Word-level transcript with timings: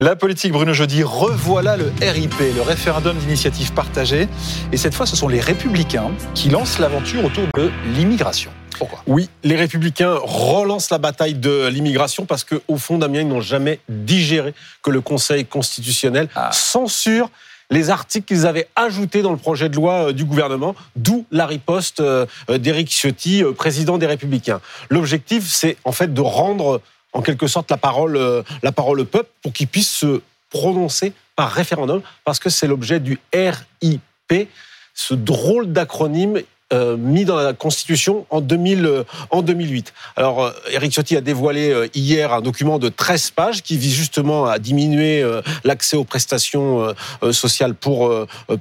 La 0.00 0.14
politique 0.14 0.52
Bruno 0.52 0.72
Jeudi, 0.72 1.02
revoilà 1.02 1.76
le 1.76 1.90
RIP, 2.00 2.32
le 2.54 2.62
référendum 2.62 3.16
d'initiative 3.16 3.72
partagée. 3.72 4.28
Et 4.70 4.76
cette 4.76 4.94
fois, 4.94 5.06
ce 5.06 5.16
sont 5.16 5.26
les 5.26 5.40
républicains 5.40 6.12
qui 6.36 6.50
lancent 6.50 6.78
l'aventure 6.78 7.24
autour 7.24 7.42
de 7.56 7.68
l'immigration. 7.96 8.52
Pourquoi? 8.78 9.02
Oui, 9.08 9.28
les 9.42 9.56
républicains 9.56 10.14
relancent 10.22 10.90
la 10.90 10.98
bataille 10.98 11.34
de 11.34 11.66
l'immigration 11.66 12.26
parce 12.26 12.44
qu'au 12.44 12.76
fond, 12.76 12.98
Damien, 12.98 13.22
ils 13.22 13.26
n'ont 13.28 13.40
jamais 13.40 13.80
digéré 13.88 14.54
que 14.84 14.90
le 14.92 15.00
Conseil 15.00 15.44
constitutionnel 15.44 16.28
Ah. 16.36 16.50
censure 16.52 17.28
les 17.70 17.90
articles 17.90 18.24
qu'ils 18.24 18.46
avaient 18.46 18.68
ajoutés 18.76 19.22
dans 19.22 19.32
le 19.32 19.36
projet 19.36 19.68
de 19.68 19.74
loi 19.74 20.10
euh, 20.10 20.12
du 20.12 20.24
gouvernement, 20.24 20.76
d'où 20.94 21.26
la 21.32 21.44
riposte 21.44 21.98
euh, 21.98 22.24
d'Éric 22.48 22.88
Ciotti, 22.88 23.42
euh, 23.42 23.52
président 23.52 23.98
des 23.98 24.06
Républicains. 24.06 24.60
L'objectif, 24.90 25.44
c'est 25.48 25.76
en 25.84 25.92
fait 25.92 26.14
de 26.14 26.20
rendre 26.20 26.80
en 27.12 27.22
quelque 27.22 27.46
sorte 27.46 27.70
la 27.70 27.76
parole, 27.76 28.16
euh, 28.16 28.42
la 28.62 28.72
parole 28.72 29.00
au 29.00 29.04
peuple 29.04 29.30
pour 29.42 29.52
qu'il 29.52 29.68
puisse 29.68 29.90
se 29.90 30.20
prononcer 30.50 31.12
par 31.36 31.50
référendum, 31.50 32.02
parce 32.24 32.38
que 32.38 32.50
c'est 32.50 32.66
l'objet 32.66 33.00
du 33.00 33.18
RIP, 33.32 34.48
ce 34.94 35.14
drôle 35.14 35.72
d'acronyme 35.72 36.42
euh, 36.70 36.98
mis 36.98 37.24
dans 37.24 37.36
la 37.36 37.54
Constitution 37.54 38.26
en, 38.28 38.42
2000, 38.42 38.84
euh, 38.84 39.42
2008. 39.42 39.94
Alors, 40.16 40.44
euh, 40.44 40.52
Éric 40.70 40.92
Ciotti 40.92 41.16
a 41.16 41.22
dévoilé 41.22 41.88
hier 41.94 42.30
un 42.34 42.42
document 42.42 42.78
de 42.78 42.90
13 42.90 43.30
pages 43.30 43.62
qui 43.62 43.78
vise 43.78 43.94
justement 43.94 44.44
à 44.44 44.58
diminuer 44.58 45.24
l'accès 45.64 45.96
aux 45.96 46.04
prestations 46.04 46.94
sociales 47.32 47.74
pour, 47.74 48.12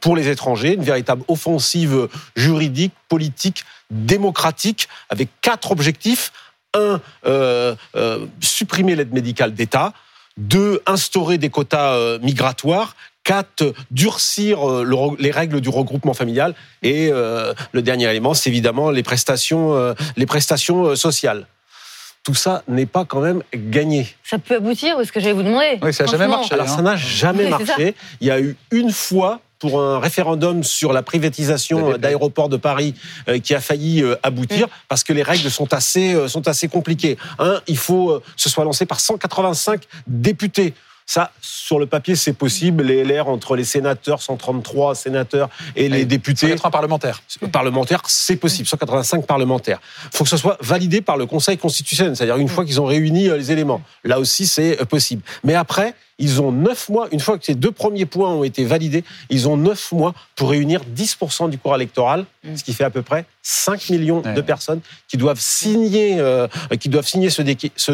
pour 0.00 0.16
les 0.16 0.28
étrangers, 0.28 0.74
une 0.74 0.82
véritable 0.82 1.22
offensive 1.28 2.08
juridique, 2.36 2.92
politique, 3.08 3.64
démocratique, 3.90 4.88
avec 5.08 5.30
quatre 5.40 5.70
objectifs. 5.72 6.30
Un, 6.74 7.00
euh, 7.26 7.74
euh, 7.96 8.26
supprimer 8.40 8.96
l'aide 8.96 9.12
médicale 9.12 9.54
d'État. 9.54 9.92
Deux, 10.36 10.82
instaurer 10.86 11.38
des 11.38 11.48
quotas 11.48 11.94
euh, 11.94 12.18
migratoires. 12.20 12.96
Quatre, 13.22 13.72
durcir 13.90 14.68
euh, 14.68 14.84
le 14.84 14.96
les 15.18 15.30
règles 15.30 15.60
du 15.62 15.70
regroupement 15.70 16.12
familial. 16.12 16.54
Et 16.82 17.08
euh, 17.10 17.54
le 17.72 17.80
dernier 17.80 18.10
élément, 18.10 18.34
c'est 18.34 18.50
évidemment 18.50 18.90
les 18.90 19.02
prestations, 19.02 19.74
euh, 19.74 19.94
les 20.16 20.26
prestations 20.26 20.84
euh, 20.84 20.96
sociales. 20.96 21.46
Tout 22.22 22.34
ça 22.34 22.62
n'est 22.68 22.86
pas 22.86 23.04
quand 23.04 23.20
même 23.20 23.42
gagné. 23.54 24.08
Ça 24.24 24.38
peut 24.38 24.56
aboutir, 24.56 24.98
est-ce 24.98 25.12
que 25.12 25.20
j'allais 25.20 25.34
vous 25.34 25.42
demander 25.42 25.78
Oui, 25.82 25.92
ça 25.92 26.04
a 26.04 26.06
jamais 26.06 26.26
marché. 26.26 26.52
Alors 26.54 26.68
ça 26.68 26.82
n'a 26.82 26.96
jamais 26.96 27.44
Oui, 27.44 27.50
marché. 27.50 27.94
Il 28.20 28.26
y 28.26 28.30
a 28.30 28.40
eu 28.40 28.56
une 28.70 28.90
fois 28.90 29.40
pour 29.58 29.80
un 29.80 29.98
référendum 29.98 30.62
sur 30.62 30.92
la 30.92 31.02
privatisation 31.02 31.92
BP. 31.92 31.98
d'aéroports 31.98 32.48
de 32.48 32.56
Paris 32.56 32.94
euh, 33.28 33.38
qui 33.38 33.54
a 33.54 33.60
failli 33.60 34.02
euh, 34.02 34.16
aboutir 34.22 34.68
parce 34.88 35.04
que 35.04 35.12
les 35.12 35.22
règles 35.22 35.50
sont 35.50 35.72
assez 35.72 36.14
euh, 36.14 36.28
sont 36.28 36.46
assez 36.48 36.68
compliquées. 36.68 37.16
Il 37.66 37.76
faut 37.76 38.10
euh, 38.10 38.18
que 38.20 38.42
ce 38.42 38.48
soit 38.48 38.64
lancé 38.64 38.86
par 38.86 39.00
185 39.00 39.82
députés. 40.06 40.74
Ça, 41.06 41.32
sur 41.42 41.78
le 41.78 41.84
papier, 41.86 42.16
c'est 42.16 42.32
possible. 42.32 42.82
Les 42.82 43.04
LR 43.04 43.28
entre 43.28 43.56
les 43.56 43.64
sénateurs, 43.64 44.22
133 44.22 44.94
sénateurs 44.94 45.50
et 45.76 45.90
les 45.90 45.98
Oui, 46.00 46.06
députés 46.06 46.48
180 46.48 46.70
parlementaires. 46.70 47.22
parlementaires, 47.52 48.00
c'est 48.06 48.36
possible, 48.36 48.66
185 48.66 49.26
parlementaires. 49.26 49.80
Il 50.12 50.16
faut 50.16 50.24
que 50.24 50.30
ce 50.30 50.38
soit 50.38 50.56
validé 50.62 51.02
par 51.02 51.18
le 51.18 51.26
Conseil 51.26 51.58
constitutionnel, 51.58 52.16
c'est-à-dire 52.16 52.38
une 52.38 52.48
fois 52.48 52.64
qu'ils 52.64 52.80
ont 52.80 52.86
réuni 52.86 53.28
euh, 53.28 53.36
les 53.36 53.52
éléments. 53.52 53.82
Là 54.02 54.18
aussi, 54.18 54.46
c'est 54.46 54.80
euh, 54.80 54.86
possible. 54.86 55.20
Mais 55.42 55.54
après, 55.54 55.94
ils 56.18 56.40
ont 56.40 56.52
neuf 56.52 56.88
mois, 56.88 57.08
une 57.12 57.20
fois 57.20 57.38
que 57.38 57.44
ces 57.44 57.54
deux 57.54 57.72
premiers 57.72 58.06
points 58.06 58.30
ont 58.30 58.44
été 58.44 58.64
validés, 58.64 59.04
ils 59.28 59.46
ont 59.46 59.58
neuf 59.58 59.92
mois 59.92 60.14
pour 60.36 60.50
réunir 60.50 60.80
10% 60.96 61.50
du 61.50 61.58
corps 61.58 61.74
électoral, 61.76 62.24
Mm. 62.44 62.56
ce 62.56 62.64
qui 62.64 62.72
fait 62.72 62.84
à 62.84 62.90
peu 62.90 63.02
près 63.02 63.26
5 63.42 63.90
millions 63.90 64.22
Ouais. 64.22 64.32
de 64.34 64.40
personnes 64.40 64.80
qui 65.08 65.16
doivent 65.18 65.40
signer, 65.40 66.18
euh, 66.18 66.46
qui 66.80 66.88
doivent 66.88 67.06
signer 67.06 67.28
ce, 67.30 67.42
déqui- 67.42 67.72
ce, 67.76 67.92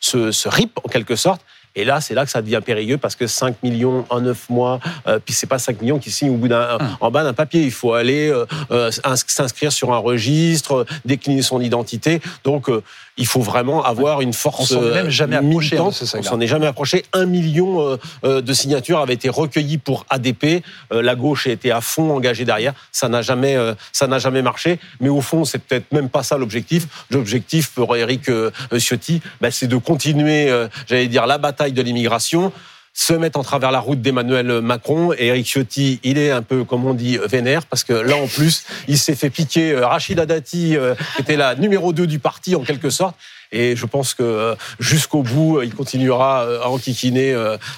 ce, 0.00 0.32
ce 0.32 0.48
RIP, 0.48 0.78
en 0.84 0.88
quelque 0.88 1.14
sorte. 1.16 1.42
Et 1.76 1.84
là, 1.84 2.00
c'est 2.00 2.14
là 2.14 2.24
que 2.24 2.30
ça 2.30 2.42
devient 2.42 2.60
périlleux 2.64 2.98
parce 2.98 3.14
que 3.14 3.26
5 3.26 3.62
millions 3.62 4.04
en 4.10 4.20
9 4.20 4.50
mois, 4.50 4.80
euh, 5.06 5.18
puis 5.24 5.34
c'est 5.34 5.46
pas 5.46 5.58
5 5.58 5.80
millions 5.80 5.98
qui 5.98 6.10
signent 6.10 6.30
au 6.30 6.36
bout 6.36 6.48
d'un, 6.48 6.76
Hum. 6.80 6.96
en 7.00 7.10
bas 7.10 7.22
d'un 7.22 7.32
papier. 7.32 7.62
Il 7.62 7.70
faut 7.70 7.92
aller 7.94 8.28
euh, 8.28 8.44
euh, 8.70 8.90
ins- 9.04 9.16
s'inscrire 9.26 9.72
sur 9.72 9.92
un 9.92 9.98
registre, 9.98 10.84
décliner 11.04 11.42
son 11.42 11.60
identité. 11.60 12.20
Donc, 12.44 12.68
euh, 12.68 12.82
il 13.16 13.26
faut 13.26 13.40
vraiment 13.40 13.84
avoir 13.84 14.20
une 14.22 14.32
force. 14.32 14.72
On 14.72 14.74
s'en 14.76 14.82
est 14.82 14.94
même 14.94 15.10
jamais 15.10 15.36
approché, 15.36 15.76
hein, 15.76 15.90
On 16.20 16.22
s'en 16.22 16.40
est 16.40 16.46
jamais 16.46 16.66
approché. 16.66 17.04
Un 17.12 17.26
million 17.26 17.98
de 18.22 18.52
signatures 18.54 18.98
avaient 18.98 19.12
été 19.14 19.28
recueillies 19.28 19.76
pour 19.76 20.06
ADP. 20.08 20.62
La 20.90 21.14
gauche 21.16 21.46
a 21.46 21.50
été 21.50 21.70
à 21.70 21.82
fond 21.82 22.10
engagée 22.14 22.46
derrière. 22.46 22.72
Ça 22.92 23.08
n'a 23.10 23.20
jamais, 23.20 23.56
ça 23.92 24.06
n'a 24.06 24.18
jamais 24.18 24.40
marché. 24.40 24.78
Mais 25.00 25.10
au 25.10 25.20
fond, 25.20 25.44
c'est 25.44 25.58
peut-être 25.58 25.92
même 25.92 26.08
pas 26.08 26.22
ça 26.22 26.38
l'objectif. 26.38 26.86
L'objectif 27.10 27.72
pour 27.74 27.94
Eric 27.94 28.30
Ciotti, 28.78 29.20
bah, 29.42 29.50
c'est 29.50 29.66
de 29.66 29.76
continuer, 29.76 30.50
j'allais 30.88 31.08
dire, 31.08 31.26
la 31.26 31.36
bataille 31.36 31.59
de 31.68 31.82
l'immigration 31.82 32.52
se 32.92 33.12
mettre 33.12 33.38
en 33.38 33.42
travers 33.42 33.70
la 33.70 33.80
route 33.80 34.00
d'Emmanuel 34.00 34.60
Macron. 34.60 35.12
Et 35.16 35.26
Eric 35.26 35.46
Ciotti, 35.46 36.00
il 36.02 36.18
est 36.18 36.30
un 36.30 36.42
peu, 36.42 36.64
comme 36.64 36.86
on 36.86 36.94
dit, 36.94 37.18
vénère, 37.18 37.66
parce 37.66 37.84
que 37.84 37.92
là, 37.92 38.16
en 38.16 38.26
rachid 38.26 38.64
il 38.88 38.98
s'est 38.98 39.14
fait 39.14 39.30
piquer 39.30 39.72
euh, 39.72 39.86
Rachida 39.86 40.26
Dati, 40.26 40.76
euh, 40.76 40.94
qui 41.16 41.22
était 41.22 41.36
la 41.36 41.54
numéro 41.54 41.92
2 41.92 42.06
du 42.06 42.18
parti, 42.18 42.54
en 42.54 42.62
quelque 42.62 42.90
sorte. 42.90 43.16
Et 43.52 43.74
je 43.74 43.86
pense 43.86 44.14
que 44.14 44.22
euh, 44.22 44.54
jusqu'au 44.78 45.22
bout, 45.22 45.62
il 45.62 45.74
continuera 45.74 46.42
à 46.62 46.68
enquiquiner 46.68 47.34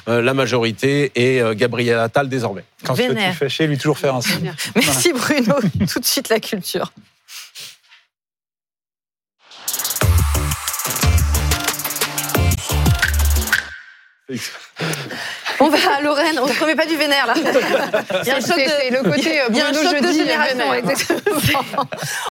la 0.07 0.35
majorité 0.35 1.13
et 1.15 1.43
Gabriel 1.55 1.99
Attal 1.99 2.29
désormais. 2.29 2.65
Quand 2.85 2.95
tu 2.95 3.15
fais 3.39 3.49
chier, 3.49 3.67
lui 3.67 3.79
toujours 3.79 3.99
faire 3.99 4.15
un 4.15 4.21
signe. 4.21 4.55
Merci 4.75 5.13
Bruno. 5.13 5.55
Tout 5.93 6.01
de 6.01 6.05
suite 6.05 6.29
la 6.29 6.41
culture. 6.41 6.93
On 15.61 15.69
va 15.69 15.79
à 15.97 16.01
Lorraine, 16.01 16.39
on 16.41 16.47
ne 16.47 16.53
remet 16.61 16.75
pas 16.75 16.87
du 16.87 16.97
vénère 16.97 17.27
là. 17.27 17.35
Il 18.23 18.29
y 18.29 18.31
a 18.31 18.37
un 18.37 18.41
choc 18.41 18.57
de, 18.57 18.93
le 18.93 19.03
côté, 19.11 19.41
euh, 19.41 19.49
Bruno 19.49 19.67
choc 19.73 20.01
de 20.01 20.07
Jeudi, 20.07 20.19
génération, 20.19 20.75
exactement. 20.75 21.21